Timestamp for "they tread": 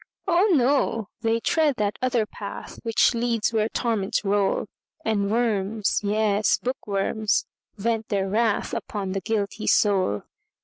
1.21-1.75